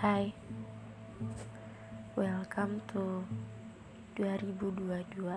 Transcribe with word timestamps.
Hai. 0.00 0.32
Welcome 2.16 2.80
to 2.96 3.20
2022 4.16 5.28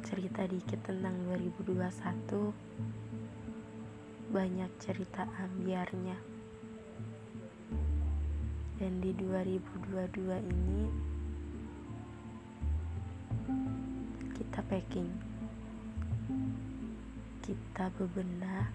Cerita 0.00 0.48
dikit 0.48 0.80
tentang 0.80 1.12
2021 1.28 2.56
Banyak 4.32 4.70
cerita 4.80 5.28
ambiarnya. 5.44 6.16
Dan 8.80 9.04
di 9.04 9.12
2022 9.12 10.40
ini 10.40 10.88
Kita 14.40 14.64
packing. 14.64 15.12
Kita 17.44 17.92
bebenah 17.92 18.72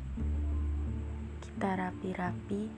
kita 1.59 1.75
rapi-rapi, 1.75 2.71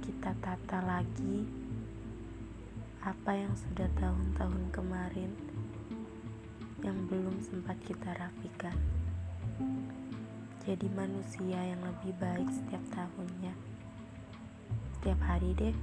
kita 0.00 0.32
tata 0.40 0.80
lagi 0.88 1.44
apa 3.04 3.32
yang 3.36 3.52
sudah 3.52 3.84
tahun-tahun 4.00 4.72
kemarin 4.72 5.36
yang 6.80 6.96
belum 7.12 7.44
sempat 7.44 7.76
kita 7.84 8.16
rapikan. 8.16 8.72
Jadi 10.64 10.88
manusia 10.96 11.60
yang 11.60 11.84
lebih 11.84 12.16
baik 12.16 12.48
setiap 12.48 12.80
tahunnya. 12.96 13.52
Setiap 14.96 15.20
hari 15.28 15.52
deh. 15.60 15.76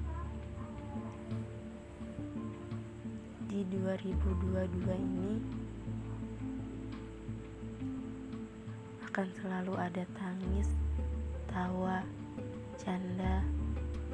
Di 3.45 3.61
2022 3.77 5.05
ini 5.05 5.66
akan 9.17 9.33
selalu 9.41 9.73
ada 9.81 10.05
tangis, 10.13 10.69
tawa, 11.49 12.05
canda, 12.77 13.41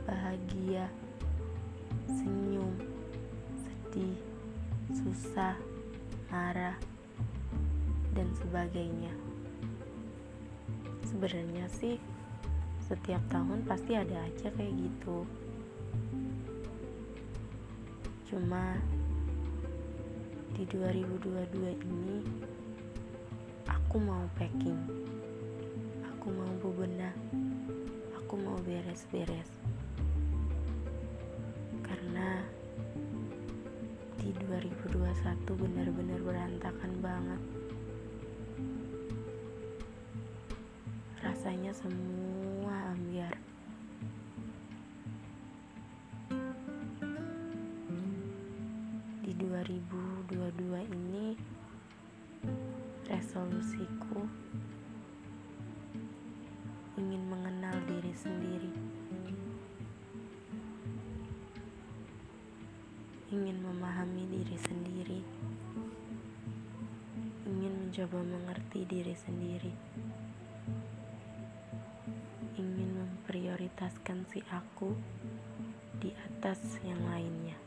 bahagia, 0.08 0.88
senyum, 2.08 2.72
sedih, 3.52 4.16
susah, 4.96 5.60
marah, 6.32 6.80
dan 8.16 8.32
sebagainya. 8.32 9.12
Sebenarnya 11.04 11.68
sih 11.68 12.00
setiap 12.88 13.20
tahun 13.28 13.60
pasti 13.68 14.00
ada 14.00 14.24
aja 14.24 14.56
kayak 14.56 14.72
gitu. 14.72 15.28
Cuma 18.32 18.80
di 20.56 20.64
2022 20.64 21.92
ini 21.92 22.24
Aku 23.94 24.02
mau 24.10 24.26
packing. 24.42 24.82
Aku 26.02 26.34
mau 26.34 26.50
bebenah. 26.66 27.14
Aku 28.18 28.42
mau 28.42 28.58
beres-beres. 28.66 29.46
Karena 31.86 32.42
di 34.18 34.34
2021 34.50 35.46
benar-benar 35.46 36.20
berantakan 36.26 36.92
banget. 37.06 37.42
Rasanya 41.22 41.70
semua 41.78 42.98
ambiar. 42.98 43.38
Di 49.22 49.38
2022 49.38 50.82
ini 50.82 51.38
resolusiku 53.08 54.24
ingin 56.94 57.24
mengenal 57.26 57.76
diri 57.90 58.14
sendiri, 58.14 58.72
ingin 63.34 63.58
memahami 63.60 64.24
diri 64.30 64.58
sendiri, 64.62 65.20
ingin 67.50 67.74
mencoba 67.82 68.20
mengerti 68.24 68.86
diri 68.86 69.16
sendiri, 69.18 69.74
ingin 72.56 72.90
memprioritaskan 72.94 74.30
si 74.32 74.40
aku 74.48 74.94
di 75.98 76.14
atas 76.14 76.60
yang 76.86 77.02
lainnya. 77.10 77.63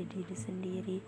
Pada 0.00 0.16
diri 0.16 0.32
sendiri. 0.32 0.98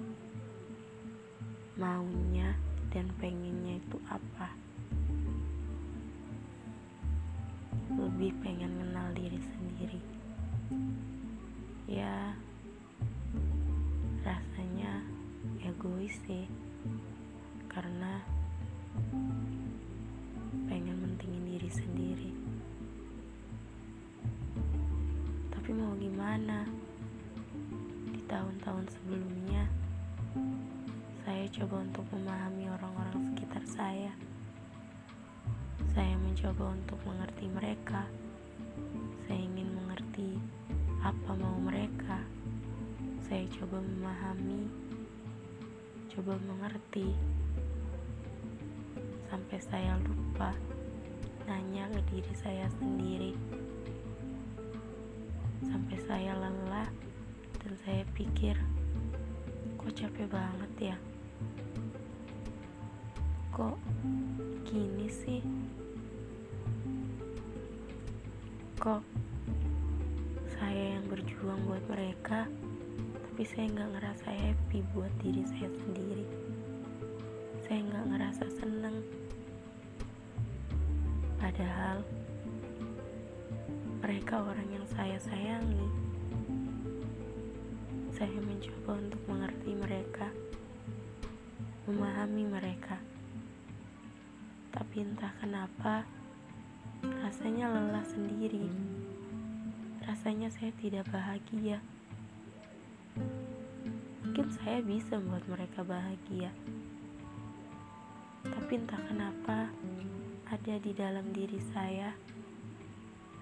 Maunya 1.80 2.53
dan 2.92 3.08
pengennya 3.16 3.80
itu 3.80 3.97
apa? 4.04 4.53
Lebih 7.88 8.36
pengen 8.44 8.69
kenal 8.76 9.08
diri 9.16 9.41
sendiri. 9.41 10.00
Ya 11.88 12.36
rasanya 14.28 15.00
egois 15.64 16.12
sih. 16.28 16.44
Karena 17.72 18.20
pengen 20.69 21.00
mentingin 21.00 21.48
diri 21.48 21.70
sendiri. 21.72 22.30
Tapi 25.48 25.70
mau 25.72 25.97
gimana 25.97 26.81
tahun-tahun 28.32 28.88
sebelumnya, 28.88 29.69
saya 31.20 31.44
coba 31.53 31.84
untuk 31.84 32.00
memahami 32.16 32.65
orang-orang 32.65 33.28
sekitar 33.28 33.60
saya. 33.69 34.12
Saya 35.93 36.16
mencoba 36.16 36.72
untuk 36.72 36.97
mengerti 37.04 37.53
mereka. 37.53 38.09
Saya 39.28 39.37
ingin 39.37 39.76
mengerti 39.76 40.41
apa 41.04 41.37
mau 41.37 41.60
mereka. 41.60 42.25
Saya 43.21 43.44
coba 43.53 43.84
memahami, 43.84 44.65
coba 46.16 46.32
mengerti, 46.48 47.12
sampai 49.28 49.60
saya 49.60 50.00
lupa 50.09 50.56
nanya 51.44 51.84
ke 51.92 52.00
diri 52.09 52.32
saya 52.32 52.65
sendiri. 52.81 53.37
Sampai 55.69 56.00
saya 56.09 56.32
lelah 56.32 57.01
dan 57.72 57.88
saya 57.88 58.05
pikir 58.12 58.53
kok 59.81 59.97
capek 59.97 60.28
banget 60.28 60.93
ya? 60.93 60.97
Kok 63.49 63.81
gini 64.69 65.09
sih? 65.09 65.41
Kok 68.77 69.00
saya 70.53 71.00
yang 71.00 71.09
berjuang 71.09 71.65
buat 71.65 71.81
mereka 71.88 72.44
tapi 73.25 73.41
saya 73.49 73.72
nggak 73.72 73.91
ngerasa 73.97 74.28
happy 74.28 74.84
buat 74.93 75.12
diri 75.25 75.41
saya 75.49 75.72
sendiri. 75.72 76.28
Saya 77.65 77.81
nggak 77.89 78.04
ngerasa 78.12 78.44
seneng. 78.53 79.00
Padahal 81.41 82.04
mereka 84.04 84.44
orang 84.44 84.69
yang 84.69 84.84
saya 84.93 85.16
sayangi 85.16 86.11
saya 88.22 88.38
mencoba 88.38 89.03
untuk 89.03 89.19
mengerti 89.27 89.75
mereka, 89.75 90.31
memahami 91.91 92.47
mereka. 92.47 92.94
Tapi 94.71 95.03
entah 95.03 95.34
kenapa, 95.43 96.06
rasanya 97.03 97.66
lelah 97.66 98.06
sendiri. 98.06 98.71
Rasanya 100.06 100.55
saya 100.55 100.71
tidak 100.78 101.10
bahagia. 101.10 101.83
Mungkin 104.22 104.54
saya 104.54 104.78
bisa 104.86 105.18
membuat 105.18 105.42
mereka 105.51 105.83
bahagia. 105.83 106.54
Tapi 108.47 108.72
entah 108.78 109.03
kenapa, 109.03 109.66
ada 110.47 110.75
di 110.78 110.95
dalam 110.95 111.27
diri 111.34 111.59
saya, 111.75 112.15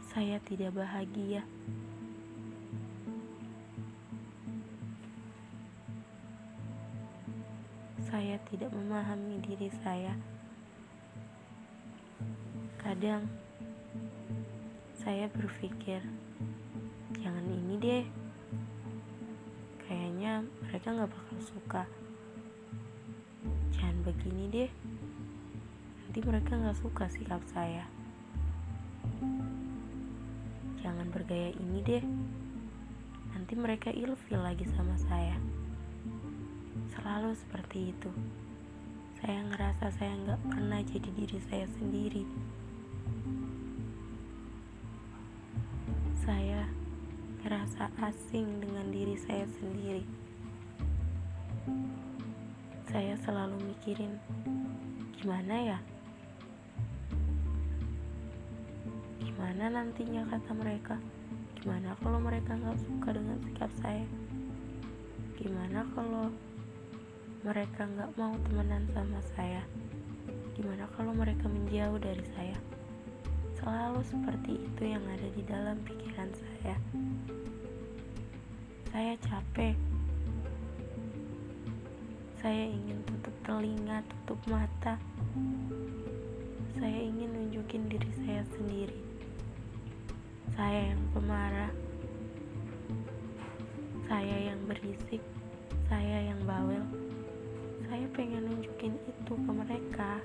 saya 0.09 0.41
tidak 0.41 0.73
bahagia. 0.73 1.45
Saya 8.11 8.43
tidak 8.51 8.75
memahami 8.75 9.39
diri 9.39 9.71
saya. 9.87 10.11
Kadang 12.83 13.23
saya 14.99 15.31
berpikir, 15.31 16.03
jangan 17.23 17.47
ini 17.47 17.75
deh. 17.79 18.05
Kayaknya 19.87 20.43
mereka 20.43 20.91
gak 20.91 21.11
bakal 21.15 21.39
suka. 21.39 21.83
Jangan 23.79 24.03
begini 24.03 24.45
deh. 24.51 24.71
Nanti 26.03 26.19
mereka 26.27 26.59
gak 26.59 26.83
suka 26.83 27.07
sikap 27.07 27.47
saya. 27.47 27.87
Jangan 30.83 31.07
bergaya 31.15 31.55
ini 31.55 31.79
deh. 31.87 32.03
Nanti 33.39 33.55
mereka 33.55 33.95
ilfil 33.95 34.43
lagi 34.43 34.67
sama 34.67 34.99
saya 34.99 35.39
selalu 36.91 37.31
seperti 37.39 37.95
itu. 37.95 38.11
Saya 39.21 39.45
ngerasa 39.47 39.93
saya 39.95 40.15
nggak 40.27 40.41
pernah 40.51 40.81
jadi 40.83 41.11
diri 41.15 41.39
saya 41.47 41.67
sendiri. 41.79 42.25
Saya 46.25 46.67
ngerasa 47.45 47.89
asing 48.11 48.65
dengan 48.65 48.87
diri 48.91 49.17
saya 49.17 49.47
sendiri. 49.61 50.05
Saya 52.91 53.15
selalu 53.23 53.55
mikirin, 53.71 54.19
gimana 55.15 55.55
ya? 55.77 55.79
Gimana 59.23 59.71
nantinya 59.71 60.27
kata 60.27 60.53
mereka? 60.59 60.99
Gimana 61.63 61.95
kalau 62.03 62.19
mereka 62.19 62.57
nggak 62.57 62.83
suka 62.83 63.15
dengan 63.15 63.39
sikap 63.47 63.71
saya? 63.79 64.05
Gimana 65.39 65.87
kalau 65.95 66.35
mereka 67.41 67.89
nggak 67.89 68.13
mau 68.21 68.37
temenan 68.45 68.85
sama 68.93 69.17
saya. 69.33 69.65
Gimana 70.53 70.85
kalau 70.93 71.17
mereka 71.17 71.49
menjauh 71.49 71.97
dari 71.97 72.21
saya? 72.37 72.59
Selalu 73.57 74.01
seperti 74.05 74.53
itu 74.61 74.83
yang 74.85 75.01
ada 75.09 75.29
di 75.33 75.43
dalam 75.49 75.81
pikiran 75.89 76.29
saya. 76.37 76.77
Saya 78.93 79.17
capek. 79.25 79.73
Saya 82.45 82.65
ingin 82.77 83.01
tutup 83.09 83.33
telinga 83.49 84.05
tutup 84.05 84.41
mata. 84.45 85.01
Saya 86.77 87.01
ingin 87.09 87.33
nunjukin 87.33 87.89
diri 87.89 88.11
saya 88.21 88.45
sendiri. 88.53 89.01
Saya 90.53 90.93
yang 90.93 91.03
pemarah. 91.17 91.73
Saya 94.05 94.53
yang 94.53 94.61
berisik. 94.69 95.25
Saya 95.89 96.33
yang 96.33 96.41
bawel 96.45 97.10
saya 97.91 98.07
pengen 98.15 98.47
nunjukin 98.47 98.95
itu 98.95 99.35
ke 99.35 99.51
mereka. 99.51 100.23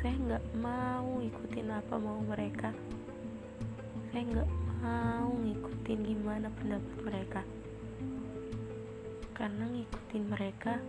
Saya 0.00 0.16
nggak 0.24 0.44
mau 0.56 1.20
ikutin 1.20 1.68
apa 1.68 2.00
mau 2.00 2.16
mereka. 2.24 2.72
Saya 4.08 4.24
nggak 4.24 4.50
mau 4.80 5.28
ngikutin 5.28 6.00
gimana 6.00 6.48
pendapat 6.56 6.96
mereka. 7.04 7.42
Karena 9.36 9.68
ngikutin 9.68 10.24
mereka 10.32 10.80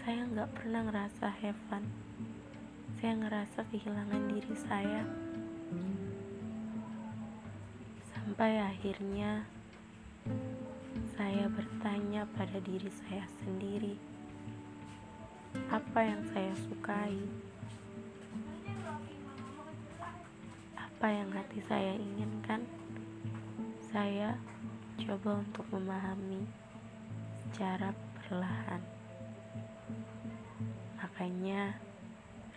saya 0.00 0.24
nggak 0.24 0.48
pernah 0.56 0.88
ngerasa 0.88 1.28
have 1.28 1.60
fun. 1.68 1.84
Saya 3.04 3.20
ngerasa 3.20 3.68
kehilangan 3.68 4.32
diri 4.32 4.54
saya. 4.64 5.04
Sampai 8.16 8.64
akhirnya 8.64 9.44
saya 11.14 11.46
bertanya 11.46 12.26
pada 12.34 12.58
diri 12.62 12.90
saya 12.90 13.22
sendiri, 13.42 13.94
apa 15.70 16.00
yang 16.02 16.22
saya 16.34 16.52
sukai, 16.66 17.18
apa 20.74 21.06
yang 21.06 21.30
hati 21.30 21.62
saya 21.70 21.94
inginkan. 21.94 22.66
Saya 23.88 24.34
coba 24.98 25.40
untuk 25.40 25.64
memahami 25.70 26.42
secara 27.46 27.94
perlahan. 28.20 28.82
Makanya, 30.98 31.78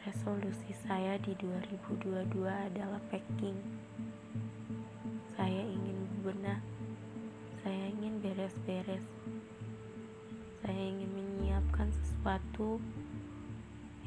resolusi 0.03 0.73
saya 0.83 1.21
di 1.21 1.37
2022 1.37 2.49
adalah 2.49 2.99
packing. 3.13 3.55
Saya 5.37 5.61
ingin 5.61 6.01
ingin 6.21 6.59
beres-beres. 8.41 9.05
Saya 10.65 10.81
ingin 10.81 11.13
menyiapkan 11.13 11.93
sesuatu 11.93 12.81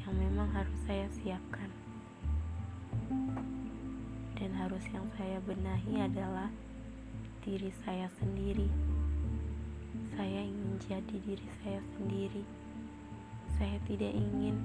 yang 0.03 0.11
memang 0.11 0.51
harus 0.51 0.75
saya 0.83 1.07
siapkan. 1.15 1.71
Dan 4.35 4.51
harus 4.59 4.83
yang 4.91 5.07
saya 5.15 5.39
benahi 5.39 6.03
adalah 6.03 6.51
diri 7.47 7.71
saya 7.87 8.11
sendiri. 8.19 8.67
Saya 10.19 10.43
ingin 10.43 10.83
jadi 10.83 11.15
diri 11.23 11.47
saya 11.63 11.79
sendiri. 11.95 12.43
Saya 13.55 13.79
tidak 13.87 14.11
ingin 14.11 14.59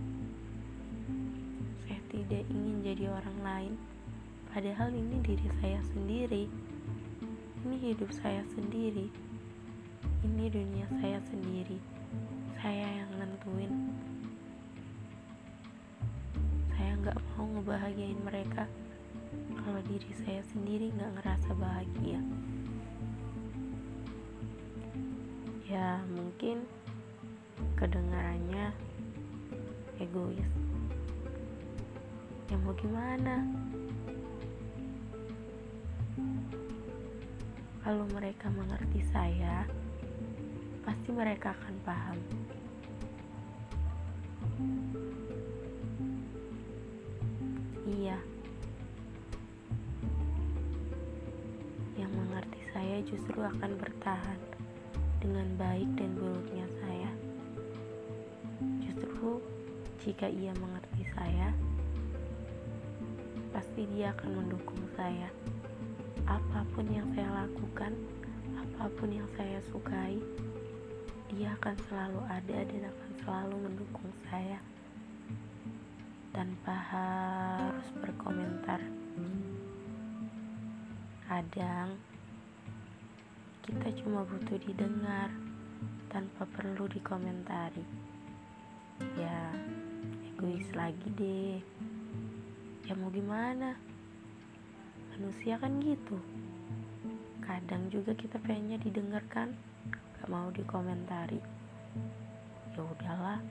saya 1.86 2.02
tidak 2.10 2.42
ingin 2.50 2.82
jadi 2.82 3.06
orang 3.06 3.38
lain. 3.46 3.74
Padahal 4.50 4.90
ini 4.90 5.22
diri 5.22 5.46
saya 5.62 5.78
sendiri 5.94 6.50
ini 7.60 7.76
hidup 7.92 8.08
saya 8.08 8.40
sendiri 8.56 9.29
ini 10.20 10.52
dunia 10.52 10.84
saya 11.00 11.16
sendiri. 11.32 11.80
Saya 12.60 13.04
yang 13.04 13.10
nentuin. 13.16 13.72
Saya 16.76 16.92
nggak 17.00 17.18
mau 17.32 17.48
ngebahagiain 17.56 18.20
mereka. 18.20 18.68
Kalau 19.56 19.80
diri 19.88 20.12
saya 20.20 20.42
sendiri 20.52 20.92
nggak 20.92 21.12
ngerasa 21.20 21.50
bahagia. 21.56 22.20
Ya 25.64 26.04
mungkin 26.12 26.68
kedengarannya 27.80 28.76
egois. 29.96 30.50
Ya 32.52 32.56
mau 32.60 32.76
gimana? 32.76 33.46
Kalau 37.80 38.04
mereka 38.12 38.52
mengerti 38.52 39.00
saya, 39.08 39.64
pasti 40.90 41.14
mereka 41.14 41.54
akan 41.54 41.74
paham. 41.86 42.18
Iya, 47.86 48.18
yang 51.94 52.10
mengerti 52.10 52.58
saya 52.74 53.06
justru 53.06 53.38
akan 53.38 53.78
bertahan 53.78 54.40
dengan 55.22 55.46
baik 55.54 55.86
dan 55.94 56.10
buruknya 56.18 56.66
saya. 56.82 57.10
Justru 58.82 59.38
jika 60.02 60.26
ia 60.26 60.50
mengerti 60.58 61.06
saya, 61.14 61.54
pasti 63.54 63.86
dia 63.94 64.10
akan 64.18 64.42
mendukung 64.42 64.82
saya 64.98 65.30
apa 66.26 66.66
pun 66.74 66.90
yang 66.90 67.06
saya 67.14 67.46
lakukan, 67.46 67.94
apa 68.58 68.90
pun 68.98 69.14
yang 69.14 69.30
saya 69.38 69.62
sukai, 69.70 70.18
akan 71.58 71.74
selalu 71.88 72.20
ada 72.30 72.58
dan 72.62 72.82
akan 72.86 73.10
selalu 73.22 73.56
mendukung 73.66 74.12
saya 74.28 74.58
tanpa 76.30 76.74
harus 76.74 77.88
berkomentar. 77.98 78.78
Kadang 81.26 81.98
kita 83.66 83.88
cuma 84.02 84.22
butuh 84.26 84.58
didengar 84.62 85.30
tanpa 86.10 86.46
perlu 86.54 86.86
dikomentari. 86.90 87.86
Ya, 89.16 89.50
egois 90.30 90.70
lagi 90.76 91.08
deh. 91.18 91.58
Ya 92.86 92.94
mau 92.98 93.10
gimana? 93.10 93.78
manusia 95.20 95.60
kan 95.60 95.76
gitu 95.84 96.16
kadang 97.44 97.92
juga 97.92 98.16
kita 98.16 98.40
pengennya 98.40 98.80
didengarkan 98.80 99.52
mau 100.30 100.46
dikomentari. 100.54 101.42
Ya 102.78 102.80
udahlah. 102.86 103.42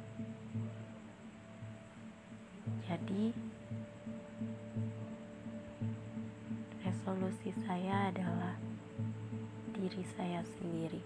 Jadi 2.87 3.35
resolusi 6.79 7.51
saya 7.67 8.07
adalah 8.15 8.55
diri 9.75 10.07
saya 10.15 10.39
sendiri 10.57 11.03